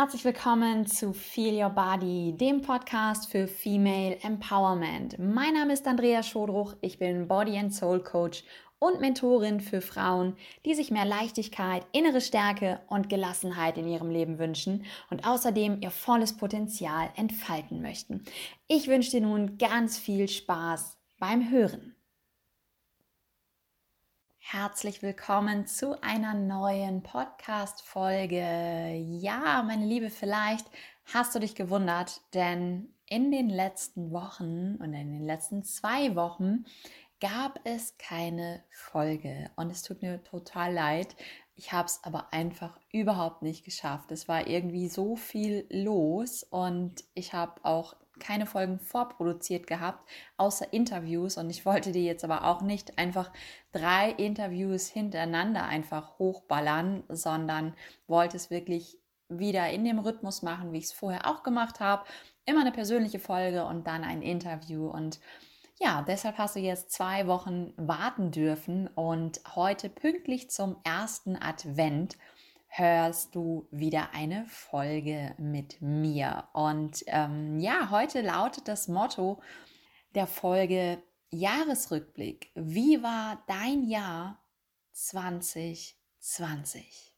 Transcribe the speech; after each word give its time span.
Herzlich 0.00 0.24
willkommen 0.24 0.86
zu 0.86 1.12
Feel 1.12 1.62
Your 1.62 1.68
Body, 1.68 2.34
dem 2.34 2.62
Podcast 2.62 3.30
für 3.30 3.46
Female 3.46 4.16
Empowerment. 4.22 5.18
Mein 5.18 5.52
Name 5.52 5.74
ist 5.74 5.86
Andrea 5.86 6.22
Schodruch, 6.22 6.74
ich 6.80 6.98
bin 6.98 7.28
Body 7.28 7.58
and 7.58 7.74
Soul 7.74 8.02
Coach 8.02 8.42
und 8.78 9.02
Mentorin 9.02 9.60
für 9.60 9.82
Frauen, 9.82 10.36
die 10.64 10.72
sich 10.72 10.90
mehr 10.90 11.04
Leichtigkeit, 11.04 11.84
innere 11.92 12.22
Stärke 12.22 12.80
und 12.88 13.10
Gelassenheit 13.10 13.76
in 13.76 13.86
ihrem 13.86 14.08
Leben 14.08 14.38
wünschen 14.38 14.86
und 15.10 15.26
außerdem 15.26 15.82
ihr 15.82 15.90
volles 15.90 16.34
Potenzial 16.34 17.10
entfalten 17.16 17.82
möchten. 17.82 18.24
Ich 18.68 18.88
wünsche 18.88 19.10
dir 19.10 19.20
nun 19.20 19.58
ganz 19.58 19.98
viel 19.98 20.28
Spaß 20.28 20.96
beim 21.18 21.50
Hören. 21.50 21.94
Herzlich 24.52 25.00
willkommen 25.00 25.68
zu 25.68 26.02
einer 26.02 26.34
neuen 26.34 27.04
Podcast-Folge. 27.04 28.96
Ja, 28.96 29.62
meine 29.64 29.86
Liebe, 29.86 30.10
vielleicht 30.10 30.66
hast 31.04 31.36
du 31.36 31.38
dich 31.38 31.54
gewundert, 31.54 32.20
denn 32.34 32.92
in 33.08 33.30
den 33.30 33.48
letzten 33.48 34.10
Wochen 34.10 34.74
und 34.80 34.92
in 34.92 35.12
den 35.12 35.24
letzten 35.24 35.62
zwei 35.62 36.16
Wochen 36.16 36.64
gab 37.20 37.60
es 37.62 37.96
keine 37.96 38.64
Folge. 38.72 39.52
Und 39.54 39.70
es 39.70 39.84
tut 39.84 40.02
mir 40.02 40.20
total 40.24 40.74
leid. 40.74 41.14
Ich 41.54 41.72
habe 41.72 41.86
es 41.86 42.00
aber 42.02 42.32
einfach 42.32 42.76
überhaupt 42.90 43.42
nicht 43.42 43.64
geschafft. 43.64 44.10
Es 44.10 44.26
war 44.26 44.48
irgendwie 44.48 44.88
so 44.88 45.14
viel 45.14 45.64
los 45.70 46.42
und 46.42 47.04
ich 47.14 47.34
habe 47.34 47.64
auch 47.64 47.94
keine 48.20 48.46
Folgen 48.46 48.78
vorproduziert 48.78 49.66
gehabt, 49.66 50.08
außer 50.36 50.72
Interviews. 50.72 51.36
Und 51.36 51.50
ich 51.50 51.66
wollte 51.66 51.92
dir 51.92 52.02
jetzt 52.02 52.24
aber 52.24 52.44
auch 52.44 52.62
nicht 52.62 52.98
einfach 52.98 53.30
drei 53.72 54.10
Interviews 54.10 54.88
hintereinander 54.88 55.64
einfach 55.64 56.18
hochballern, 56.18 57.02
sondern 57.08 57.74
wollte 58.06 58.36
es 58.36 58.50
wirklich 58.50 58.98
wieder 59.28 59.70
in 59.70 59.84
dem 59.84 59.98
Rhythmus 59.98 60.42
machen, 60.42 60.72
wie 60.72 60.78
ich 60.78 60.84
es 60.84 60.92
vorher 60.92 61.26
auch 61.26 61.42
gemacht 61.42 61.80
habe. 61.80 62.04
Immer 62.44 62.60
eine 62.60 62.72
persönliche 62.72 63.18
Folge 63.18 63.64
und 63.64 63.86
dann 63.86 64.04
ein 64.04 64.22
Interview. 64.22 64.88
Und 64.88 65.20
ja, 65.80 66.02
deshalb 66.02 66.36
hast 66.36 66.56
du 66.56 66.60
jetzt 66.60 66.92
zwei 66.92 67.26
Wochen 67.26 67.72
warten 67.76 68.32
dürfen 68.32 68.88
und 68.88 69.40
heute 69.54 69.88
pünktlich 69.88 70.50
zum 70.50 70.76
ersten 70.84 71.36
Advent 71.36 72.18
hörst 72.70 73.34
du 73.34 73.68
wieder 73.70 74.14
eine 74.14 74.46
Folge 74.46 75.34
mit 75.38 75.82
mir. 75.82 76.48
Und 76.52 77.04
ähm, 77.08 77.58
ja, 77.58 77.90
heute 77.90 78.22
lautet 78.22 78.68
das 78.68 78.86
Motto 78.86 79.42
der 80.14 80.28
Folge 80.28 81.02
Jahresrückblick. 81.30 82.52
Wie 82.54 83.02
war 83.02 83.42
dein 83.48 83.88
Jahr 83.88 84.40
2020? 84.92 87.12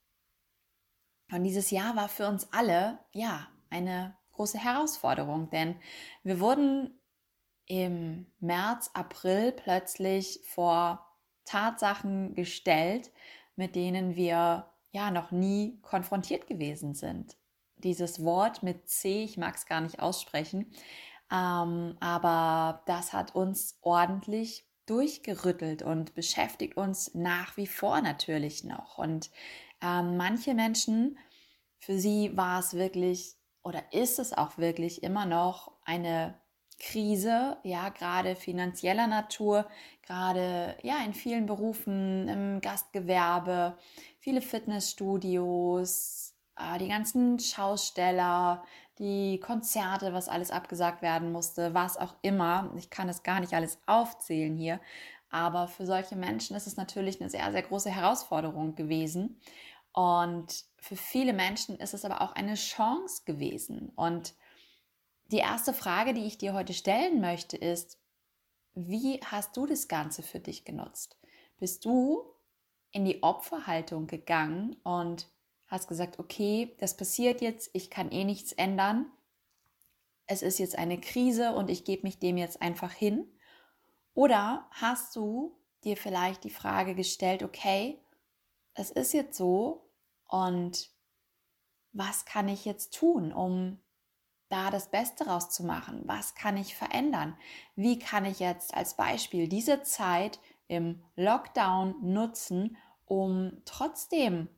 Und 1.30 1.44
dieses 1.44 1.70
Jahr 1.70 1.94
war 1.96 2.08
für 2.08 2.28
uns 2.28 2.50
alle, 2.52 2.98
ja, 3.12 3.46
eine 3.68 4.16
große 4.32 4.56
Herausforderung, 4.58 5.50
denn 5.50 5.76
wir 6.22 6.40
wurden 6.40 6.98
im 7.66 8.26
März, 8.40 8.90
April 8.94 9.52
plötzlich 9.52 10.40
vor 10.44 11.06
Tatsachen 11.44 12.34
gestellt, 12.34 13.12
mit 13.56 13.76
denen 13.76 14.16
wir 14.16 14.71
ja 14.92 15.10
noch 15.10 15.30
nie 15.30 15.80
konfrontiert 15.82 16.46
gewesen 16.46 16.94
sind. 16.94 17.36
Dieses 17.76 18.24
Wort 18.24 18.62
mit 18.62 18.88
C, 18.88 19.24
ich 19.24 19.36
mag 19.36 19.56
es 19.56 19.66
gar 19.66 19.80
nicht 19.80 20.00
aussprechen, 20.00 20.72
ähm, 21.32 21.96
aber 22.00 22.82
das 22.86 23.12
hat 23.12 23.34
uns 23.34 23.78
ordentlich 23.80 24.68
durchgerüttelt 24.86 25.82
und 25.82 26.14
beschäftigt 26.14 26.76
uns 26.76 27.14
nach 27.14 27.56
wie 27.56 27.66
vor 27.66 28.00
natürlich 28.00 28.64
noch. 28.64 28.98
Und 28.98 29.30
ähm, 29.80 30.16
manche 30.16 30.54
Menschen, 30.54 31.18
für 31.78 31.98
sie 31.98 32.36
war 32.36 32.60
es 32.60 32.74
wirklich 32.74 33.36
oder 33.64 33.92
ist 33.92 34.18
es 34.18 34.32
auch 34.32 34.58
wirklich 34.58 35.02
immer 35.02 35.24
noch 35.26 35.72
eine 35.84 36.41
Krise, 36.82 37.58
ja, 37.62 37.90
gerade 37.90 38.34
finanzieller 38.34 39.06
Natur, 39.06 39.66
gerade 40.04 40.76
ja 40.82 40.96
in 41.04 41.14
vielen 41.14 41.46
Berufen, 41.46 42.28
im 42.28 42.60
Gastgewerbe, 42.60 43.78
viele 44.18 44.42
Fitnessstudios, 44.42 46.34
äh, 46.56 46.78
die 46.78 46.88
ganzen 46.88 47.38
Schausteller, 47.38 48.64
die 48.98 49.38
Konzerte, 49.38 50.12
was 50.12 50.28
alles 50.28 50.50
abgesagt 50.50 51.02
werden 51.02 51.30
musste, 51.30 51.72
was 51.72 51.96
auch 51.96 52.16
immer. 52.20 52.72
Ich 52.76 52.90
kann 52.90 53.08
es 53.08 53.22
gar 53.22 53.38
nicht 53.38 53.54
alles 53.54 53.78
aufzählen 53.86 54.56
hier, 54.56 54.80
aber 55.30 55.68
für 55.68 55.86
solche 55.86 56.16
Menschen 56.16 56.56
ist 56.56 56.66
es 56.66 56.76
natürlich 56.76 57.20
eine 57.20 57.30
sehr, 57.30 57.52
sehr 57.52 57.62
große 57.62 57.90
Herausforderung 57.90 58.74
gewesen. 58.74 59.40
Und 59.92 60.64
für 60.78 60.96
viele 60.96 61.32
Menschen 61.32 61.76
ist 61.76 61.94
es 61.94 62.04
aber 62.04 62.22
auch 62.22 62.32
eine 62.32 62.54
Chance 62.54 63.22
gewesen. 63.24 63.92
Und 63.94 64.34
die 65.32 65.38
erste 65.38 65.72
Frage, 65.72 66.14
die 66.14 66.26
ich 66.26 66.38
dir 66.38 66.52
heute 66.52 66.74
stellen 66.74 67.20
möchte, 67.20 67.56
ist, 67.56 67.98
wie 68.74 69.20
hast 69.24 69.56
du 69.56 69.66
das 69.66 69.88
Ganze 69.88 70.22
für 70.22 70.40
dich 70.40 70.64
genutzt? 70.64 71.18
Bist 71.58 71.84
du 71.84 72.22
in 72.90 73.04
die 73.04 73.22
Opferhaltung 73.22 74.06
gegangen 74.06 74.76
und 74.84 75.30
hast 75.66 75.88
gesagt, 75.88 76.18
okay, 76.18 76.76
das 76.78 76.96
passiert 76.96 77.40
jetzt, 77.40 77.70
ich 77.72 77.88
kann 77.88 78.10
eh 78.10 78.24
nichts 78.24 78.52
ändern. 78.52 79.10
Es 80.26 80.42
ist 80.42 80.58
jetzt 80.58 80.76
eine 80.76 81.00
Krise 81.00 81.54
und 81.54 81.70
ich 81.70 81.84
gebe 81.84 82.02
mich 82.02 82.18
dem 82.18 82.36
jetzt 82.36 82.60
einfach 82.60 82.92
hin. 82.92 83.26
Oder 84.14 84.68
hast 84.70 85.16
du 85.16 85.58
dir 85.84 85.96
vielleicht 85.96 86.44
die 86.44 86.50
Frage 86.50 86.94
gestellt, 86.94 87.42
okay, 87.42 87.98
es 88.74 88.90
ist 88.90 89.14
jetzt 89.14 89.36
so 89.36 89.90
und 90.28 90.90
was 91.92 92.26
kann 92.26 92.48
ich 92.48 92.66
jetzt 92.66 92.94
tun, 92.94 93.32
um 93.32 93.78
da 94.52 94.70
das 94.70 94.90
Beste 94.90 95.26
rauszumachen? 95.26 96.02
Was 96.04 96.34
kann 96.34 96.56
ich 96.56 96.76
verändern? 96.76 97.36
Wie 97.74 97.98
kann 97.98 98.24
ich 98.24 98.38
jetzt 98.38 98.74
als 98.74 98.94
Beispiel 98.94 99.48
diese 99.48 99.82
Zeit 99.82 100.38
im 100.68 101.02
Lockdown 101.16 101.94
nutzen, 102.02 102.76
um 103.06 103.62
trotzdem 103.64 104.48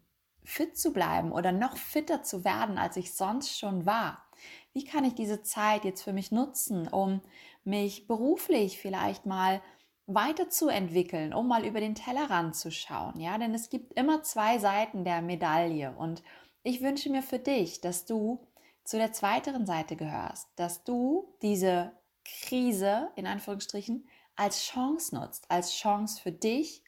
fit 0.43 0.77
zu 0.77 0.93
bleiben 0.93 1.33
oder 1.33 1.53
noch 1.53 1.77
fitter 1.77 2.23
zu 2.23 2.45
werden, 2.45 2.77
als 2.77 2.97
ich 2.97 3.15
sonst 3.15 3.59
schon 3.59 3.87
war? 3.87 4.25
Wie 4.73 4.85
kann 4.85 5.05
ich 5.05 5.15
diese 5.15 5.43
Zeit 5.43 5.85
jetzt 5.85 6.03
für 6.03 6.13
mich 6.13 6.33
nutzen, 6.33 6.89
um 6.89 7.21
mich 7.63 8.07
beruflich 8.07 8.79
vielleicht 8.79 9.27
mal 9.27 9.63
weiterzuentwickeln, 10.07 11.33
um 11.33 11.49
mal 11.49 11.65
über 11.65 11.81
den 11.81 11.95
Tellerrand 11.95 12.57
zu 12.57 12.71
schauen? 12.71 13.21
Ja, 13.21 13.39
denn 13.39 13.55
es 13.55 13.71
gibt 13.71 13.93
immer 13.95 14.23
zwei 14.23 14.59
Seiten 14.59 15.05
der 15.05 15.23
Medaille 15.23 15.95
und 15.97 16.23
ich 16.65 16.83
wünsche 16.83 17.11
mir 17.11 17.23
für 17.23 17.39
dich, 17.39 17.81
dass 17.81 18.05
du 18.05 18.47
zu 18.85 18.99
der 18.99 19.13
zweiten 19.13 19.67
Seite 19.67 19.97
gehörst, 19.97 20.49
dass 20.57 20.85
du 20.85 21.35
diese 21.43 21.93
Krise 22.25 23.11
in 23.17 23.27
Anführungsstrichen 23.27 24.09
als 24.37 24.65
Chance 24.65 25.15
nutzt, 25.15 25.51
als 25.51 25.73
Chance 25.73 26.21
für 26.21 26.33
dich, 26.33 26.83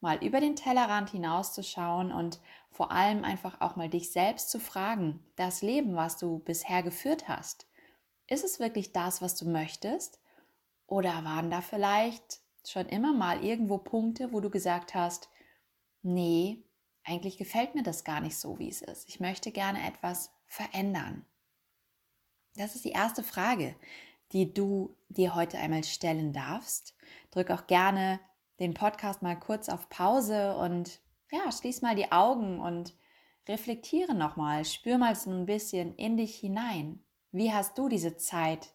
mal 0.00 0.22
über 0.22 0.40
den 0.40 0.56
Tellerrand 0.56 1.10
hinauszuschauen 1.10 2.12
und 2.12 2.40
vor 2.70 2.90
allem 2.92 3.24
einfach 3.24 3.60
auch 3.60 3.76
mal 3.76 3.88
dich 3.88 4.12
selbst 4.12 4.50
zu 4.50 4.60
fragen, 4.60 5.24
das 5.36 5.62
Leben, 5.62 5.96
was 5.96 6.18
du 6.18 6.40
bisher 6.40 6.82
geführt 6.82 7.28
hast, 7.28 7.66
ist 8.28 8.44
es 8.44 8.60
wirklich 8.60 8.92
das, 8.92 9.22
was 9.22 9.34
du 9.34 9.46
möchtest? 9.46 10.20
Oder 10.86 11.24
waren 11.24 11.50
da 11.50 11.60
vielleicht 11.60 12.40
schon 12.64 12.86
immer 12.86 13.12
mal 13.12 13.42
irgendwo 13.42 13.78
Punkte, 13.78 14.32
wo 14.32 14.40
du 14.40 14.50
gesagt 14.50 14.94
hast, 14.94 15.28
nee, 16.02 16.62
eigentlich 17.04 17.38
gefällt 17.38 17.74
mir 17.74 17.82
das 17.82 18.04
gar 18.04 18.20
nicht 18.20 18.36
so, 18.36 18.58
wie 18.58 18.68
es 18.68 18.82
ist. 18.82 19.08
Ich 19.08 19.20
möchte 19.20 19.52
gerne 19.52 19.86
etwas 19.86 20.32
verändern. 20.46 21.24
Das 22.56 22.74
ist 22.74 22.84
die 22.84 22.90
erste 22.90 23.22
Frage, 23.22 23.76
die 24.32 24.52
du 24.52 24.96
dir 25.08 25.34
heute 25.34 25.58
einmal 25.58 25.84
stellen 25.84 26.32
darfst. 26.32 26.94
Drück 27.30 27.50
auch 27.50 27.66
gerne 27.66 28.18
den 28.58 28.74
Podcast 28.74 29.22
mal 29.22 29.38
kurz 29.38 29.68
auf 29.68 29.88
Pause 29.88 30.56
und 30.56 31.00
ja, 31.30 31.52
schließ 31.52 31.82
mal 31.82 31.94
die 31.94 32.12
Augen 32.12 32.60
und 32.60 32.94
reflektiere 33.46 34.14
nochmal, 34.14 34.64
spür 34.64 34.98
mal 34.98 35.14
so 35.14 35.30
ein 35.30 35.46
bisschen 35.46 35.94
in 35.96 36.16
dich 36.16 36.36
hinein. 36.36 37.04
Wie 37.30 37.52
hast 37.52 37.76
du 37.76 37.88
diese 37.88 38.16
Zeit 38.16 38.72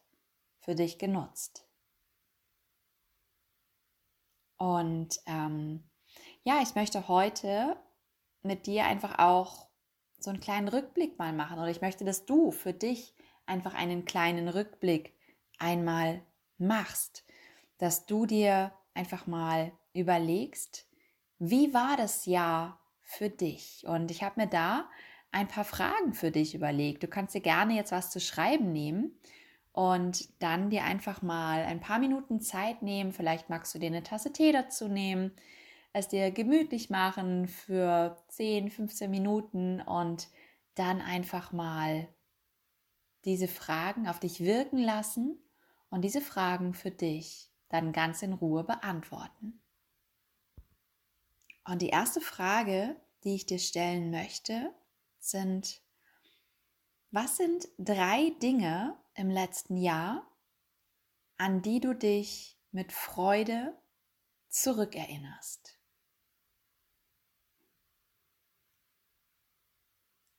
für 0.59 0.75
dich 0.75 0.99
genutzt? 0.99 1.67
Und 4.57 5.19
ähm, 5.25 5.83
ja, 6.43 6.61
ich 6.61 6.75
möchte 6.75 7.07
heute 7.07 7.75
mit 8.43 8.67
dir 8.67 8.85
einfach 8.85 9.17
auch 9.17 9.67
so 10.19 10.29
einen 10.29 10.39
kleinen 10.39 10.67
Rückblick 10.67 11.17
mal 11.17 11.33
machen 11.33 11.57
oder 11.57 11.69
ich 11.69 11.81
möchte, 11.81 12.05
dass 12.05 12.25
du 12.27 12.51
für 12.51 12.73
dich 12.73 13.15
einfach 13.45 13.73
einen 13.73 14.05
kleinen 14.05 14.47
Rückblick 14.47 15.13
einmal 15.57 16.21
machst, 16.57 17.23
dass 17.77 18.05
du 18.05 18.25
dir 18.25 18.71
einfach 18.93 19.27
mal 19.27 19.71
überlegst, 19.93 20.87
wie 21.39 21.73
war 21.73 21.97
das 21.97 22.25
Jahr 22.25 22.79
für 23.01 23.29
dich? 23.29 23.83
Und 23.87 24.11
ich 24.11 24.23
habe 24.23 24.41
mir 24.41 24.47
da 24.47 24.89
ein 25.31 25.47
paar 25.47 25.63
Fragen 25.63 26.13
für 26.13 26.31
dich 26.31 26.53
überlegt. 26.53 27.03
Du 27.03 27.07
kannst 27.07 27.33
dir 27.33 27.41
gerne 27.41 27.73
jetzt 27.73 27.91
was 27.91 28.11
zu 28.11 28.19
schreiben 28.19 28.71
nehmen 28.71 29.17
und 29.71 30.29
dann 30.41 30.69
dir 30.69 30.83
einfach 30.83 31.21
mal 31.21 31.63
ein 31.63 31.79
paar 31.79 31.99
Minuten 31.99 32.41
Zeit 32.41 32.81
nehmen. 32.81 33.11
Vielleicht 33.11 33.49
magst 33.49 33.73
du 33.73 33.79
dir 33.79 33.87
eine 33.87 34.03
Tasse 34.03 34.33
Tee 34.33 34.51
dazu 34.51 34.87
nehmen, 34.87 35.31
es 35.93 36.07
dir 36.07 36.31
gemütlich 36.31 36.89
machen 36.89 37.47
für 37.47 38.17
10, 38.29 38.69
15 38.69 39.09
Minuten 39.09 39.81
und 39.81 40.27
dann 40.75 41.01
einfach 41.01 41.51
mal 41.51 42.07
diese 43.25 43.47
Fragen 43.47 44.07
auf 44.07 44.19
dich 44.19 44.39
wirken 44.39 44.79
lassen 44.79 45.39
und 45.89 46.01
diese 46.01 46.21
Fragen 46.21 46.73
für 46.73 46.91
dich 46.91 47.51
dann 47.69 47.93
ganz 47.93 48.21
in 48.21 48.33
Ruhe 48.33 48.63
beantworten. 48.63 49.61
Und 51.63 51.81
die 51.81 51.89
erste 51.89 52.21
Frage, 52.21 52.95
die 53.23 53.35
ich 53.35 53.45
dir 53.45 53.59
stellen 53.59 54.09
möchte, 54.11 54.73
sind, 55.19 55.81
was 57.11 57.37
sind 57.37 57.67
drei 57.77 58.31
Dinge 58.41 58.97
im 59.13 59.29
letzten 59.29 59.77
Jahr, 59.77 60.25
an 61.37 61.61
die 61.61 61.79
du 61.79 61.93
dich 61.93 62.57
mit 62.71 62.91
Freude 62.91 63.77
zurückerinnerst? 64.49 65.77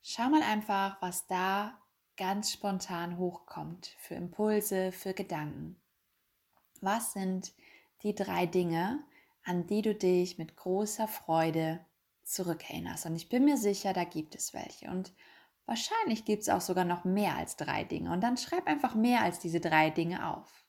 Schau 0.02 0.28
mal 0.28 0.42
einfach, 0.42 1.00
was 1.00 1.26
da 1.26 1.81
ganz 2.16 2.52
spontan 2.52 3.18
hochkommt 3.18 3.94
für 3.98 4.14
Impulse, 4.14 4.92
für 4.92 5.14
Gedanken. 5.14 5.80
Was 6.80 7.12
sind 7.12 7.52
die 8.02 8.14
drei 8.14 8.46
Dinge, 8.46 9.02
an 9.44 9.66
die 9.66 9.82
du 9.82 9.94
dich 9.94 10.38
mit 10.38 10.56
großer 10.56 11.08
Freude 11.08 11.84
zurückerinnerst? 12.24 13.06
Und 13.06 13.16
ich 13.16 13.28
bin 13.28 13.44
mir 13.44 13.56
sicher, 13.56 13.92
da 13.92 14.04
gibt 14.04 14.34
es 14.34 14.52
welche. 14.52 14.90
Und 14.90 15.12
wahrscheinlich 15.66 16.24
gibt 16.24 16.42
es 16.42 16.48
auch 16.48 16.60
sogar 16.60 16.84
noch 16.84 17.04
mehr 17.04 17.36
als 17.36 17.56
drei 17.56 17.84
Dinge. 17.84 18.12
Und 18.12 18.20
dann 18.20 18.36
schreib 18.36 18.66
einfach 18.66 18.94
mehr 18.94 19.22
als 19.22 19.38
diese 19.38 19.60
drei 19.60 19.90
Dinge 19.90 20.28
auf. 20.28 20.64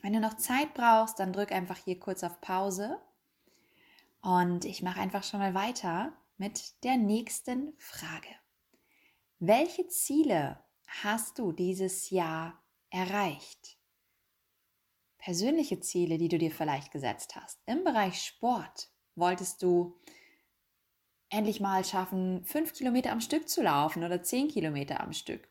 Wenn 0.00 0.12
du 0.12 0.20
noch 0.20 0.36
Zeit 0.36 0.74
brauchst, 0.74 1.18
dann 1.18 1.32
drück 1.32 1.50
einfach 1.50 1.76
hier 1.76 1.98
kurz 1.98 2.22
auf 2.22 2.40
Pause. 2.40 3.00
Und 4.22 4.64
ich 4.64 4.82
mache 4.82 5.00
einfach 5.00 5.24
schon 5.24 5.40
mal 5.40 5.54
weiter 5.54 6.12
mit 6.38 6.82
der 6.84 6.96
nächsten 6.96 7.74
Frage. 7.78 8.28
Welche 9.40 9.86
Ziele 9.88 10.64
hast 10.86 11.38
du 11.38 11.52
dieses 11.52 12.10
Jahr 12.10 12.62
erreicht? 12.90 13.76
Persönliche 15.18 15.80
Ziele, 15.80 16.16
die 16.16 16.28
du 16.28 16.38
dir 16.38 16.50
vielleicht 16.50 16.92
gesetzt 16.92 17.36
hast. 17.36 17.60
Im 17.66 17.84
Bereich 17.84 18.22
Sport 18.22 18.90
wolltest 19.16 19.62
du 19.62 20.00
endlich 21.28 21.60
mal 21.60 21.84
schaffen, 21.84 22.44
fünf 22.44 22.72
Kilometer 22.72 23.12
am 23.12 23.20
Stück 23.20 23.48
zu 23.48 23.62
laufen 23.62 24.04
oder 24.04 24.22
zehn 24.22 24.48
Kilometer 24.48 25.00
am 25.00 25.12
Stück. 25.12 25.48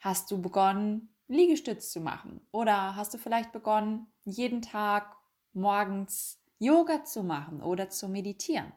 Hast 0.00 0.30
du 0.30 0.40
begonnen, 0.40 1.14
Liegestütz 1.28 1.92
zu 1.92 2.00
machen? 2.00 2.46
Oder 2.50 2.96
hast 2.96 3.14
du 3.14 3.18
vielleicht 3.18 3.52
begonnen, 3.52 4.12
jeden 4.24 4.62
Tag 4.62 5.14
morgens 5.52 6.42
Yoga 6.58 7.04
zu 7.04 7.22
machen 7.22 7.62
oder 7.62 7.88
zu 7.90 8.08
meditieren? 8.08 8.72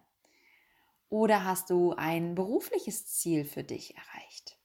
Oder 1.15 1.45
hast 1.45 1.69
du 1.69 1.93
ein 1.93 2.35
berufliches 2.35 3.07
Ziel 3.07 3.45
für 3.45 3.63
dich 3.63 3.95
erreicht? 3.95 4.59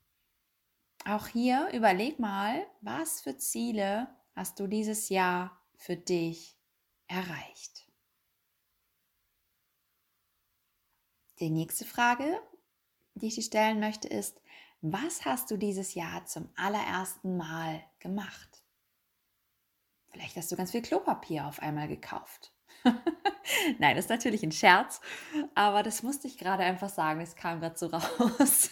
Auch 1.05 1.29
hier 1.29 1.69
überleg 1.73 2.19
mal, 2.19 2.67
was 2.81 3.21
für 3.21 3.37
Ziele 3.37 4.09
hast 4.35 4.59
du 4.59 4.67
dieses 4.67 5.11
Jahr 5.11 5.57
für 5.77 5.95
dich 5.95 6.59
erreicht? 7.07 7.87
Die 11.39 11.51
nächste 11.51 11.85
Frage, 11.85 12.43
die 13.15 13.29
ich 13.29 13.37
dir 13.37 13.43
stellen 13.43 13.79
möchte, 13.79 14.09
ist, 14.09 14.43
was 14.81 15.25
hast 15.25 15.53
du 15.53 15.57
dieses 15.57 15.95
Jahr 15.95 16.27
zum 16.27 16.49
allerersten 16.57 17.37
Mal 17.37 17.81
gemacht? 18.01 18.65
Vielleicht 20.09 20.35
hast 20.35 20.51
du 20.51 20.57
ganz 20.57 20.73
viel 20.73 20.83
Klopapier 20.83 21.47
auf 21.47 21.61
einmal 21.63 21.87
gekauft. 21.87 22.53
Nein, 23.79 23.97
das 23.97 24.07
ist 24.07 24.11
natürlich 24.11 24.43
ein 24.43 24.53
Scherz, 24.53 25.01
aber 25.55 25.83
das 25.83 26.03
musste 26.03 26.29
ich 26.29 26.39
gerade 26.39 26.63
einfach 26.63 26.89
sagen, 26.89 27.21
es 27.21 27.37
kam 27.37 27.61
gerade 27.61 27.79
so 27.79 27.87
raus. 27.93 28.71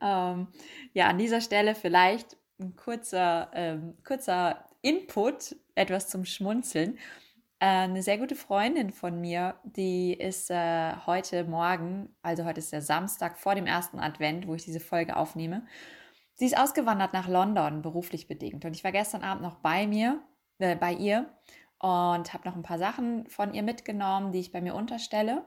ähm, 0.00 0.48
ja, 0.92 1.08
an 1.08 1.18
dieser 1.18 1.40
Stelle 1.40 1.74
vielleicht 1.74 2.36
ein 2.58 2.76
kurzer, 2.76 3.50
ähm, 3.54 3.96
kurzer 4.04 4.64
Input, 4.82 5.56
etwas 5.74 6.08
zum 6.08 6.24
Schmunzeln. 6.24 6.98
Äh, 7.58 7.66
eine 7.66 8.02
sehr 8.02 8.18
gute 8.18 8.36
Freundin 8.36 8.90
von 8.90 9.20
mir, 9.20 9.56
die 9.64 10.12
ist 10.12 10.50
äh, 10.50 10.92
heute 11.06 11.44
Morgen, 11.44 12.14
also 12.22 12.44
heute 12.44 12.60
ist 12.60 12.72
der 12.72 12.82
Samstag 12.82 13.38
vor 13.38 13.54
dem 13.54 13.66
ersten 13.66 13.98
Advent, 13.98 14.46
wo 14.46 14.54
ich 14.54 14.64
diese 14.64 14.80
Folge 14.80 15.16
aufnehme. 15.16 15.66
Sie 16.34 16.44
ist 16.44 16.58
ausgewandert 16.58 17.14
nach 17.14 17.28
London, 17.28 17.80
beruflich 17.80 18.28
bedingt. 18.28 18.64
Und 18.66 18.74
ich 18.74 18.84
war 18.84 18.92
gestern 18.92 19.22
Abend 19.22 19.42
noch 19.42 19.56
bei 19.56 19.86
mir, 19.86 20.22
äh, 20.58 20.76
bei 20.76 20.92
ihr 20.92 21.30
und 21.78 22.32
habe 22.32 22.48
noch 22.48 22.56
ein 22.56 22.62
paar 22.62 22.78
Sachen 22.78 23.26
von 23.28 23.54
ihr 23.54 23.62
mitgenommen, 23.62 24.32
die 24.32 24.40
ich 24.40 24.52
bei 24.52 24.60
mir 24.60 24.74
unterstelle. 24.74 25.44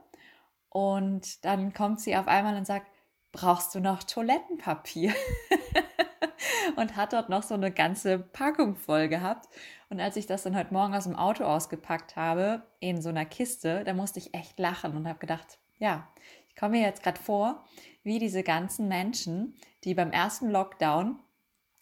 Und 0.69 1.43
dann 1.45 1.73
kommt 1.73 1.99
sie 1.99 2.15
auf 2.15 2.27
einmal 2.27 2.55
und 2.55 2.67
sagt, 2.67 2.87
brauchst 3.31 3.73
du 3.73 3.79
noch 3.79 4.03
Toilettenpapier? 4.03 5.13
und 6.75 6.95
hat 6.95 7.13
dort 7.13 7.29
noch 7.29 7.43
so 7.43 7.53
eine 7.53 7.71
ganze 7.71 8.19
Packung 8.19 8.75
voll 8.75 9.07
gehabt. 9.07 9.49
Und 9.89 9.99
als 9.99 10.15
ich 10.15 10.27
das 10.27 10.43
dann 10.43 10.55
heute 10.55 10.73
Morgen 10.73 10.93
aus 10.93 11.05
dem 11.05 11.15
Auto 11.15 11.43
ausgepackt 11.43 12.15
habe, 12.15 12.63
in 12.79 13.01
so 13.01 13.09
einer 13.09 13.25
Kiste, 13.25 13.83
da 13.83 13.93
musste 13.93 14.19
ich 14.19 14.33
echt 14.33 14.59
lachen 14.59 14.95
und 14.95 15.07
habe 15.07 15.19
gedacht, 15.19 15.57
ja, 15.77 16.07
ich 16.47 16.55
komme 16.55 16.77
mir 16.77 16.81
jetzt 16.81 17.03
gerade 17.03 17.19
vor, 17.19 17.63
wie 18.03 18.19
diese 18.19 18.43
ganzen 18.43 18.87
Menschen, 18.87 19.55
die 19.83 19.93
beim 19.93 20.11
ersten 20.11 20.49
Lockdown 20.49 21.19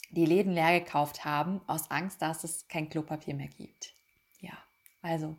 die 0.10 0.26
Läden 0.26 0.54
leer 0.54 0.80
gekauft 0.80 1.26
haben, 1.26 1.62
aus 1.68 1.92
Angst, 1.92 2.22
dass 2.22 2.44
es 2.44 2.68
kein 2.68 2.90
Klopapier 2.90 3.36
mehr 3.36 3.50
gibt. 3.50 3.97
Also, 5.08 5.36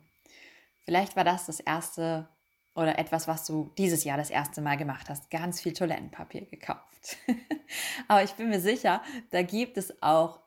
vielleicht 0.85 1.15
war 1.15 1.23
das 1.23 1.45
das 1.45 1.59
erste 1.59 2.27
oder 2.75 2.97
etwas, 2.97 3.27
was 3.27 3.45
du 3.45 3.71
dieses 3.77 4.03
Jahr 4.03 4.17
das 4.17 4.29
erste 4.29 4.61
Mal 4.61 4.77
gemacht 4.77 5.09
hast. 5.09 5.29
Ganz 5.29 5.61
viel 5.61 5.73
Toilettenpapier 5.73 6.45
gekauft. 6.45 7.17
Aber 8.07 8.23
ich 8.23 8.33
bin 8.33 8.49
mir 8.49 8.61
sicher, 8.61 9.01
da 9.31 9.41
gibt 9.41 9.77
es 9.77 10.01
auch 10.01 10.39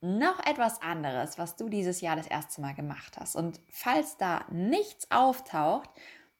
noch 0.00 0.44
etwas 0.44 0.82
anderes, 0.82 1.38
was 1.38 1.56
du 1.56 1.68
dieses 1.68 2.00
Jahr 2.00 2.16
das 2.16 2.26
erste 2.26 2.60
Mal 2.60 2.74
gemacht 2.74 3.16
hast. 3.18 3.36
Und 3.36 3.60
falls 3.70 4.16
da 4.16 4.44
nichts 4.50 5.10
auftaucht, 5.10 5.90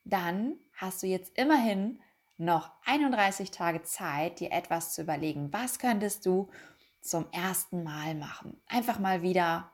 dann 0.04 0.54
hast 0.74 1.02
du 1.02 1.06
jetzt 1.06 1.36
immerhin 1.38 2.00
noch 2.38 2.70
31 2.84 3.50
Tage 3.50 3.82
Zeit, 3.82 4.40
dir 4.40 4.52
etwas 4.52 4.94
zu 4.94 5.02
überlegen. 5.02 5.52
Was 5.52 5.78
könntest 5.78 6.26
du 6.26 6.50
zum 7.00 7.26
ersten 7.32 7.82
Mal 7.82 8.14
machen? 8.14 8.60
Einfach 8.68 8.98
mal 8.98 9.22
wieder 9.22 9.70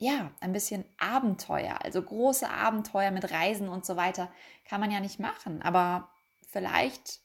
ja, 0.00 0.32
ein 0.40 0.52
bisschen 0.52 0.86
Abenteuer, 0.98 1.78
also 1.84 2.02
große 2.02 2.48
Abenteuer 2.48 3.10
mit 3.10 3.30
Reisen 3.30 3.68
und 3.68 3.84
so 3.84 3.96
weiter, 3.96 4.32
kann 4.64 4.80
man 4.80 4.90
ja 4.90 4.98
nicht 4.98 5.20
machen. 5.20 5.60
Aber 5.60 6.08
vielleicht 6.48 7.20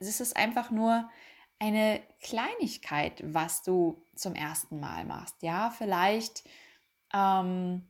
ist 0.00 0.20
es 0.20 0.34
einfach 0.34 0.72
nur 0.72 1.08
eine 1.60 2.02
Kleinigkeit, 2.20 3.22
was 3.24 3.62
du 3.62 4.04
zum 4.16 4.34
ersten 4.34 4.80
Mal 4.80 5.04
machst. 5.04 5.36
Ja, 5.42 5.70
vielleicht 5.70 6.42
ähm, 7.14 7.88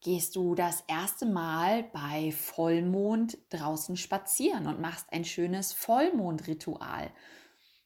gehst 0.00 0.36
du 0.36 0.54
das 0.54 0.84
erste 0.86 1.26
Mal 1.26 1.82
bei 1.82 2.30
Vollmond 2.30 3.38
draußen 3.50 3.96
spazieren 3.96 4.68
und 4.68 4.80
machst 4.80 5.12
ein 5.12 5.24
schönes 5.24 5.72
Vollmondritual. 5.72 7.10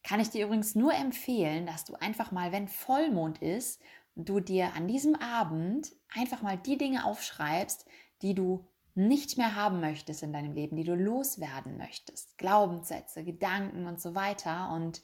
Kann 0.02 0.20
ich 0.20 0.28
dir 0.28 0.44
übrigens 0.44 0.74
nur 0.74 0.92
empfehlen, 0.92 1.64
dass 1.64 1.86
du 1.86 1.94
einfach 1.94 2.30
mal, 2.30 2.52
wenn 2.52 2.68
Vollmond 2.68 3.40
ist, 3.40 3.80
du 4.14 4.40
dir 4.40 4.74
an 4.74 4.88
diesem 4.88 5.14
Abend 5.16 5.92
einfach 6.14 6.42
mal 6.42 6.58
die 6.58 6.78
Dinge 6.78 7.04
aufschreibst, 7.04 7.86
die 8.22 8.34
du 8.34 8.66
nicht 8.94 9.38
mehr 9.38 9.56
haben 9.56 9.80
möchtest 9.80 10.22
in 10.22 10.32
deinem 10.32 10.52
Leben, 10.52 10.76
die 10.76 10.84
du 10.84 10.94
loswerden 10.94 11.78
möchtest. 11.78 12.36
Glaubenssätze, 12.36 13.24
Gedanken 13.24 13.86
und 13.86 14.00
so 14.00 14.14
weiter. 14.14 14.70
Und 14.72 15.02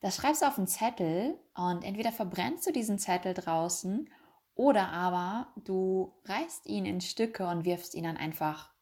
das 0.00 0.16
schreibst 0.16 0.42
du 0.42 0.46
auf 0.46 0.58
einen 0.58 0.66
Zettel 0.66 1.38
und 1.54 1.84
entweder 1.84 2.12
verbrennst 2.12 2.66
du 2.66 2.72
diesen 2.72 2.98
Zettel 2.98 3.34
draußen 3.34 4.10
oder 4.54 4.88
aber 4.88 5.52
du 5.56 6.14
reißt 6.24 6.66
ihn 6.66 6.86
in 6.86 7.00
Stücke 7.00 7.46
und 7.46 7.64
wirfst 7.64 7.94
ihn 7.94 8.04
dann 8.04 8.16
einfach 8.16 8.72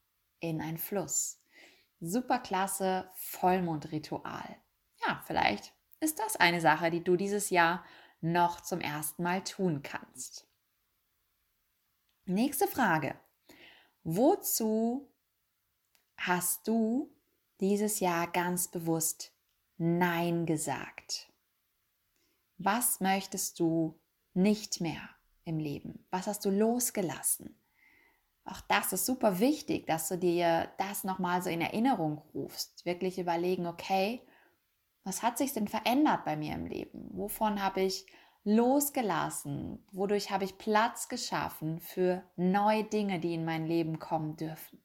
in 0.40 0.60
einen 0.60 0.78
Fluss. 0.78 1.42
Super 2.00 2.38
klasse 2.38 3.10
Vollmondritual. 3.14 4.56
Ja, 5.06 5.22
vielleicht 5.26 5.72
ist 6.00 6.18
das 6.18 6.36
eine 6.36 6.60
Sache, 6.60 6.90
die 6.90 7.02
du 7.02 7.16
dieses 7.16 7.50
Jahr 7.50 7.84
noch 8.24 8.62
zum 8.62 8.80
ersten 8.80 9.22
Mal 9.22 9.44
tun 9.44 9.82
kannst. 9.82 10.48
Nächste 12.24 12.66
Frage. 12.66 13.14
Wozu 14.02 15.12
hast 16.16 16.66
du 16.66 17.14
dieses 17.60 18.00
Jahr 18.00 18.26
ganz 18.32 18.68
bewusst 18.68 19.32
Nein 19.76 20.46
gesagt? 20.46 21.30
Was 22.56 23.00
möchtest 23.00 23.60
du 23.60 24.00
nicht 24.32 24.80
mehr 24.80 25.10
im 25.44 25.58
Leben? 25.58 26.06
Was 26.10 26.26
hast 26.26 26.44
du 26.46 26.50
losgelassen? 26.50 27.60
Auch 28.46 28.60
das 28.62 28.92
ist 28.94 29.04
super 29.06 29.38
wichtig, 29.38 29.86
dass 29.86 30.08
du 30.08 30.16
dir 30.16 30.70
das 30.78 31.04
nochmal 31.04 31.42
so 31.42 31.50
in 31.50 31.60
Erinnerung 31.60 32.18
rufst. 32.34 32.86
Wirklich 32.86 33.18
überlegen, 33.18 33.66
okay, 33.66 34.26
was 35.04 35.22
hat 35.22 35.38
sich 35.38 35.52
denn 35.52 35.68
verändert 35.68 36.24
bei 36.24 36.36
mir 36.36 36.54
im 36.54 36.66
Leben? 36.66 37.10
Wovon 37.12 37.62
habe 37.62 37.82
ich 37.82 38.06
losgelassen? 38.42 39.86
Wodurch 39.92 40.30
habe 40.30 40.44
ich 40.44 40.58
Platz 40.58 41.08
geschaffen 41.08 41.80
für 41.80 42.22
neue 42.36 42.84
Dinge, 42.84 43.20
die 43.20 43.34
in 43.34 43.44
mein 43.44 43.66
Leben 43.66 43.98
kommen 43.98 44.36
dürfen? 44.36 44.82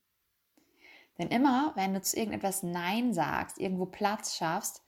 Denn 1.17 1.29
immer, 1.29 1.73
wenn 1.75 1.93
du 1.93 2.01
zu 2.01 2.17
irgendetwas 2.17 2.63
Nein 2.63 3.13
sagst, 3.13 3.57
irgendwo 3.57 3.85
Platz 3.85 4.35
schaffst, 4.37 4.83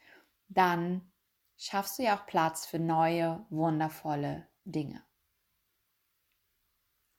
dann 0.47 1.11
schaffst 1.57 1.99
du 1.99 2.03
ja 2.03 2.17
auch 2.17 2.25
Platz 2.25 2.65
für 2.65 2.79
neue, 2.79 3.45
wundervolle 3.49 4.47
Dinge. 4.63 5.03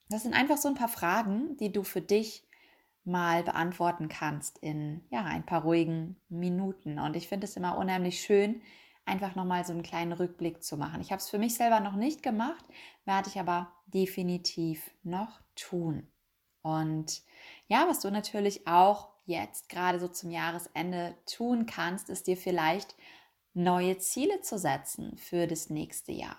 Das 0.09 0.23
sind 0.23 0.35
einfach 0.35 0.59
so 0.59 0.69
ein 0.69 0.75
paar 0.75 0.89
Fragen, 0.89 1.57
die 1.57 1.73
du 1.73 1.83
für 1.83 2.03
dich 2.03 2.47
mal 3.05 3.43
beantworten 3.43 4.09
kannst 4.09 4.59
in 4.59 5.05
ja, 5.11 5.25
ein 5.25 5.45
paar 5.45 5.63
ruhigen 5.63 6.17
Minuten. 6.29 6.99
Und 6.99 7.17
ich 7.17 7.29
finde 7.29 7.47
es 7.47 7.57
immer 7.57 7.77
unheimlich 7.77 8.21
schön, 8.21 8.63
einfach 9.05 9.35
nochmal 9.35 9.65
so 9.65 9.73
einen 9.73 9.83
kleinen 9.83 10.13
Rückblick 10.13 10.63
zu 10.63 10.77
machen. 10.77 11.01
Ich 11.01 11.11
habe 11.11 11.21
es 11.21 11.29
für 11.29 11.39
mich 11.39 11.55
selber 11.55 11.81
noch 11.81 11.97
nicht 11.97 12.23
gemacht, 12.23 12.65
werde 13.05 13.29
ich 13.29 13.41
aber 13.41 13.73
definitiv 13.87 14.91
noch 15.03 15.41
tun. 15.57 16.07
Und 16.63 17.23
ja, 17.67 17.87
was 17.89 18.01
du 18.01 18.11
natürlich 18.11 18.67
auch 18.67 19.09
jetzt 19.25 19.69
gerade 19.69 19.99
so 19.99 20.09
zum 20.09 20.31
Jahresende 20.31 21.17
tun 21.27 21.67
kannst, 21.67 22.09
ist 22.09 22.27
dir 22.27 22.37
vielleicht 22.37 22.95
neue 23.55 23.99
Ziele 23.99 24.41
zu 24.41 24.59
setzen 24.59 25.17
für 25.17 25.47
das 25.47 25.71
nächste 25.71 26.13
Jahr. 26.13 26.39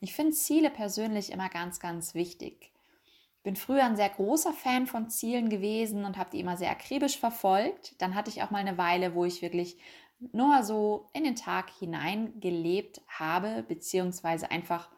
Ich 0.00 0.14
finde 0.14 0.32
Ziele 0.32 0.70
persönlich 0.70 1.32
immer 1.32 1.48
ganz, 1.48 1.80
ganz 1.80 2.14
wichtig. 2.14 2.72
Bin 3.42 3.56
früher 3.56 3.84
ein 3.84 3.96
sehr 3.96 4.08
großer 4.08 4.52
Fan 4.52 4.86
von 4.86 5.08
Zielen 5.10 5.48
gewesen 5.48 6.04
und 6.04 6.18
habe 6.18 6.30
die 6.30 6.40
immer 6.40 6.56
sehr 6.56 6.70
akribisch 6.70 7.18
verfolgt. 7.18 8.00
Dann 8.02 8.14
hatte 8.14 8.30
ich 8.30 8.42
auch 8.42 8.50
mal 8.50 8.58
eine 8.58 8.78
Weile, 8.78 9.14
wo 9.14 9.24
ich 9.24 9.42
wirklich 9.42 9.78
nur 10.32 10.62
so 10.62 11.08
in 11.12 11.24
den 11.24 11.36
Tag 11.36 11.70
hinein 11.70 12.40
gelebt 12.40 13.00
habe, 13.08 13.64
beziehungsweise 13.66 14.50
einfach 14.50 14.90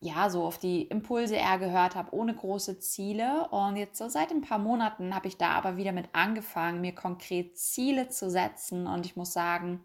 ja, 0.00 0.28
so 0.28 0.44
auf 0.44 0.58
die 0.58 0.82
Impulse 0.82 1.36
eher 1.36 1.58
gehört 1.58 1.94
habe, 1.94 2.14
ohne 2.14 2.34
große 2.34 2.78
Ziele. 2.80 3.48
Und 3.48 3.76
jetzt 3.76 3.98
so 3.98 4.08
seit 4.08 4.30
ein 4.30 4.42
paar 4.42 4.58
Monaten 4.58 5.14
habe 5.14 5.28
ich 5.28 5.38
da 5.38 5.50
aber 5.50 5.76
wieder 5.76 5.92
mit 5.92 6.08
angefangen, 6.12 6.80
mir 6.80 6.94
konkret 6.94 7.58
Ziele 7.58 8.08
zu 8.08 8.30
setzen. 8.30 8.86
Und 8.86 9.06
ich 9.06 9.16
muss 9.16 9.32
sagen, 9.32 9.84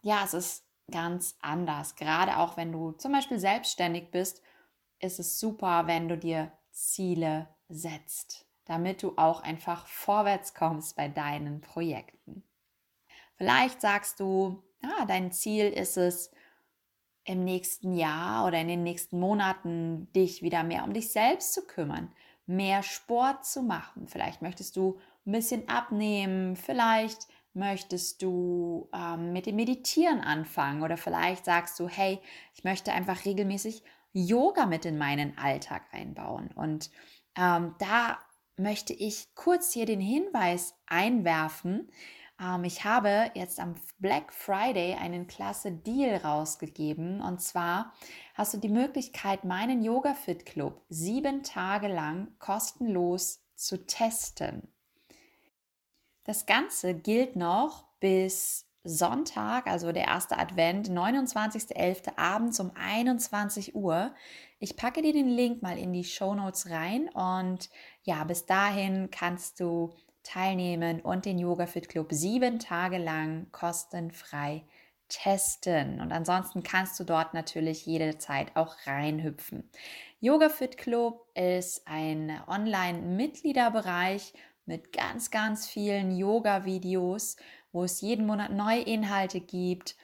ja, 0.00 0.22
es 0.24 0.34
ist 0.34 0.64
ganz 0.90 1.36
anders. 1.40 1.94
Gerade 1.96 2.38
auch 2.38 2.56
wenn 2.56 2.72
du 2.72 2.92
zum 2.92 3.12
Beispiel 3.12 3.38
selbstständig 3.38 4.10
bist, 4.10 4.42
ist 5.00 5.20
es 5.20 5.38
super, 5.38 5.86
wenn 5.86 6.08
du 6.08 6.16
dir 6.16 6.50
Ziele 6.78 7.48
setzt, 7.68 8.46
damit 8.64 9.02
du 9.02 9.14
auch 9.16 9.42
einfach 9.42 9.86
vorwärts 9.86 10.54
kommst 10.54 10.96
bei 10.96 11.08
deinen 11.08 11.60
Projekten. 11.60 12.44
Vielleicht 13.36 13.80
sagst 13.80 14.20
du, 14.20 14.62
ja, 14.82 15.04
dein 15.06 15.32
Ziel 15.32 15.68
ist 15.68 15.96
es, 15.96 16.30
im 17.24 17.44
nächsten 17.44 17.92
Jahr 17.92 18.46
oder 18.46 18.58
in 18.58 18.68
den 18.68 18.82
nächsten 18.82 19.20
Monaten 19.20 20.10
dich 20.14 20.40
wieder 20.40 20.62
mehr 20.62 20.84
um 20.84 20.94
dich 20.94 21.12
selbst 21.12 21.52
zu 21.52 21.66
kümmern, 21.66 22.10
mehr 22.46 22.82
Sport 22.82 23.44
zu 23.44 23.62
machen. 23.62 24.08
Vielleicht 24.08 24.40
möchtest 24.40 24.76
du 24.76 24.98
ein 25.26 25.32
bisschen 25.32 25.68
abnehmen, 25.68 26.56
vielleicht 26.56 27.28
möchtest 27.52 28.22
du 28.22 28.88
ähm, 28.94 29.34
mit 29.34 29.44
dem 29.44 29.56
Meditieren 29.56 30.20
anfangen 30.20 30.82
oder 30.82 30.96
vielleicht 30.96 31.44
sagst 31.44 31.78
du, 31.78 31.86
hey, 31.86 32.18
ich 32.54 32.64
möchte 32.64 32.92
einfach 32.92 33.26
regelmäßig 33.26 33.82
Yoga 34.26 34.66
mit 34.66 34.84
in 34.84 34.98
meinen 34.98 35.36
Alltag 35.38 35.82
einbauen. 35.92 36.50
Und 36.54 36.90
ähm, 37.36 37.74
da 37.78 38.18
möchte 38.56 38.92
ich 38.92 39.34
kurz 39.34 39.72
hier 39.72 39.86
den 39.86 40.00
Hinweis 40.00 40.74
einwerfen, 40.86 41.90
ähm, 42.40 42.64
ich 42.64 42.84
habe 42.84 43.30
jetzt 43.34 43.60
am 43.60 43.74
Black 43.98 44.32
Friday 44.32 44.94
einen 44.94 45.26
klasse 45.26 45.72
Deal 45.72 46.16
rausgegeben. 46.16 47.20
Und 47.20 47.40
zwar 47.40 47.92
hast 48.34 48.54
du 48.54 48.58
die 48.58 48.68
Möglichkeit, 48.68 49.44
meinen 49.44 49.82
Yoga 49.82 50.14
Fit 50.14 50.46
Club 50.46 50.82
sieben 50.88 51.42
Tage 51.42 51.88
lang 51.88 52.28
kostenlos 52.38 53.42
zu 53.54 53.86
testen. 53.86 54.68
Das 56.24 56.46
Ganze 56.46 56.94
gilt 56.94 57.36
noch 57.36 57.86
bis 58.00 58.67
Sonntag, 58.88 59.66
also 59.66 59.92
der 59.92 60.06
erste 60.06 60.38
Advent, 60.38 60.88
29.11. 60.88 62.16
abends 62.16 62.58
um 62.58 62.72
21 62.74 63.74
Uhr. 63.74 64.14
Ich 64.58 64.76
packe 64.76 65.02
dir 65.02 65.12
den 65.12 65.28
Link 65.28 65.62
mal 65.62 65.78
in 65.78 65.92
die 65.92 66.04
Show 66.04 66.34
Notes 66.34 66.70
rein 66.70 67.08
und 67.10 67.68
ja, 68.02 68.24
bis 68.24 68.46
dahin 68.46 69.10
kannst 69.10 69.60
du 69.60 69.94
teilnehmen 70.22 71.00
und 71.00 71.26
den 71.26 71.38
Yoga 71.38 71.66
Fit 71.66 71.88
Club 71.88 72.08
sieben 72.10 72.58
Tage 72.58 72.98
lang 72.98 73.46
kostenfrei 73.52 74.64
testen. 75.08 76.00
Und 76.00 76.12
ansonsten 76.12 76.62
kannst 76.62 76.98
du 77.00 77.04
dort 77.04 77.34
natürlich 77.34 77.86
jederzeit 77.86 78.56
auch 78.56 78.74
reinhüpfen. 78.86 79.70
Yoga 80.20 80.48
Fit 80.48 80.76
Club 80.76 81.26
ist 81.34 81.86
ein 81.86 82.40
Online-Mitgliederbereich 82.46 84.32
mit 84.68 84.92
ganz, 84.92 85.30
ganz 85.30 85.66
vielen 85.66 86.16
Yoga-Videos, 86.16 87.36
wo 87.72 87.84
es 87.84 88.00
jeden 88.00 88.26
Monat 88.26 88.52
neue 88.52 88.82
Inhalte 88.82 89.40
gibt. 89.40 89.96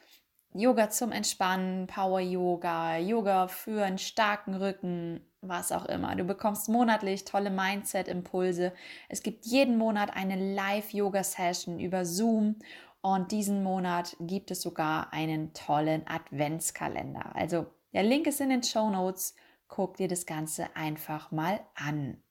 Yoga 0.54 0.88
zum 0.88 1.12
Entspannen, 1.12 1.87
Power 1.87 2.21
Yoga, 2.21 2.97
Yoga 2.97 3.49
für 3.49 3.85
einen 3.85 3.99
starken 3.99 4.54
Rücken, 4.54 5.21
was 5.40 5.71
auch 5.71 5.85
immer. 5.85 6.16
Du 6.16 6.25
bekommst 6.25 6.68
monatlich 6.68 7.25
tolle 7.25 7.50
Mindset-Impulse. 7.50 8.73
Es 9.09 9.23
gibt 9.23 9.44
jeden 9.47 9.76
Monat 9.76 10.16
eine 10.16 10.54
Live-Yoga-Session 10.54 11.78
über 11.78 12.04
Zoom 12.04 12.56
und 13.02 13.33
diesen 13.33 13.62
Monat 13.62 14.16
gibt 14.21 14.50
es 14.50 14.62
sogar 14.62 15.12
einen 15.12 15.52
tollen 15.52 16.06
Adventskalender. 16.06 17.37
Also 17.37 17.66
der 17.92 18.04
Link 18.04 18.26
ist 18.26 18.40
in 18.40 18.49
den 18.49 18.62
Show 18.62 18.88
Notes. 18.88 19.35
Guck 19.68 19.97
dir 19.97 20.09
das 20.09 20.25
Ganze 20.25 20.75
einfach 20.75 21.33
mal 21.33 21.61
an. 21.75 22.23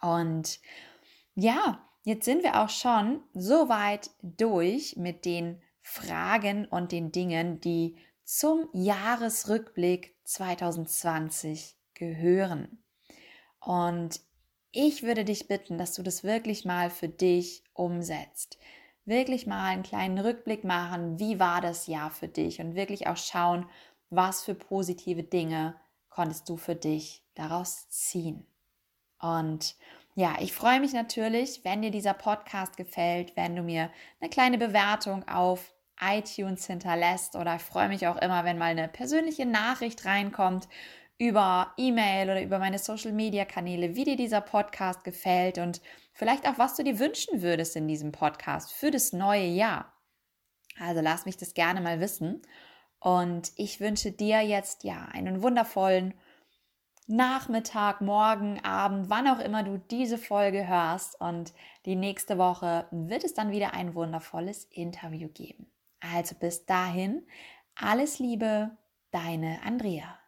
Und 0.00 0.60
ja, 1.34 1.86
jetzt 2.04 2.24
sind 2.24 2.42
wir 2.42 2.62
auch 2.62 2.70
schon 2.70 3.22
so 3.32 3.68
weit 3.68 4.10
durch 4.22 4.96
mit 4.96 5.24
den 5.24 5.60
Fragen 5.82 6.66
und 6.66 6.92
den 6.92 7.12
Dingen, 7.12 7.60
die 7.60 7.96
zum 8.24 8.68
Jahresrückblick 8.72 10.16
2020 10.24 11.76
gehören. 11.94 12.82
Und 13.60 14.20
ich 14.72 15.02
würde 15.02 15.24
dich 15.24 15.46
bitten, 15.46 15.78
dass 15.78 15.94
du 15.94 16.02
das 16.02 16.24
wirklich 16.24 16.64
mal 16.64 16.90
für 16.90 17.08
dich 17.08 17.62
umsetzt. 17.74 18.58
Wirklich 19.04 19.46
mal 19.46 19.66
einen 19.66 19.82
kleinen 19.82 20.18
Rückblick 20.18 20.64
machen, 20.64 21.18
wie 21.18 21.38
war 21.38 21.60
das 21.60 21.86
Jahr 21.86 22.10
für 22.10 22.28
dich 22.28 22.60
und 22.60 22.74
wirklich 22.74 23.06
auch 23.06 23.16
schauen, 23.16 23.68
was 24.08 24.42
für 24.42 24.54
positive 24.54 25.22
Dinge 25.22 25.76
konntest 26.08 26.48
du 26.48 26.56
für 26.56 26.74
dich 26.74 27.22
daraus 27.34 27.88
ziehen. 27.90 28.46
Und 29.20 29.76
ja, 30.14 30.36
ich 30.40 30.52
freue 30.52 30.80
mich 30.80 30.92
natürlich, 30.92 31.64
wenn 31.64 31.82
dir 31.82 31.90
dieser 31.90 32.14
Podcast 32.14 32.76
gefällt, 32.76 33.36
wenn 33.36 33.56
du 33.56 33.62
mir 33.62 33.90
eine 34.20 34.30
kleine 34.30 34.58
Bewertung 34.58 35.26
auf 35.26 35.74
iTunes 36.00 36.66
hinterlässt 36.66 37.36
oder 37.36 37.56
ich 37.56 37.62
freue 37.62 37.88
mich 37.88 38.06
auch 38.06 38.16
immer, 38.16 38.44
wenn 38.44 38.58
mal 38.58 38.70
eine 38.70 38.88
persönliche 38.88 39.46
Nachricht 39.46 40.04
reinkommt 40.04 40.68
über 41.18 41.72
E-Mail 41.76 42.30
oder 42.30 42.42
über 42.42 42.58
meine 42.58 42.78
Social-Media-Kanäle, 42.78 43.94
wie 43.94 44.04
dir 44.04 44.16
dieser 44.16 44.40
Podcast 44.40 45.04
gefällt 45.04 45.58
und 45.58 45.80
vielleicht 46.12 46.48
auch, 46.48 46.58
was 46.58 46.76
du 46.76 46.84
dir 46.84 46.98
wünschen 46.98 47.42
würdest 47.42 47.76
in 47.76 47.88
diesem 47.88 48.12
Podcast 48.12 48.72
für 48.72 48.90
das 48.90 49.12
neue 49.12 49.46
Jahr. 49.46 49.92
Also 50.78 51.00
lass 51.00 51.24
mich 51.26 51.36
das 51.36 51.54
gerne 51.54 51.80
mal 51.80 52.00
wissen. 52.00 52.42
Und 52.98 53.52
ich 53.56 53.80
wünsche 53.80 54.12
dir 54.12 54.40
jetzt 54.40 54.82
ja 54.82 55.06
einen 55.12 55.42
wundervollen 55.42 56.14
Nachmittag, 57.06 58.00
Morgen, 58.00 58.64
Abend, 58.64 59.10
wann 59.10 59.28
auch 59.28 59.38
immer 59.38 59.62
du 59.62 59.78
diese 59.78 60.16
Folge 60.16 60.66
hörst. 60.66 61.20
Und 61.20 61.52
die 61.84 61.96
nächste 61.96 62.38
Woche 62.38 62.86
wird 62.90 63.24
es 63.24 63.34
dann 63.34 63.50
wieder 63.50 63.74
ein 63.74 63.94
wundervolles 63.94 64.64
Interview 64.64 65.28
geben. 65.28 65.66
Also 66.00 66.34
bis 66.34 66.64
dahin, 66.64 67.26
alles 67.74 68.18
Liebe, 68.18 68.70
deine 69.10 69.60
Andrea. 69.64 70.18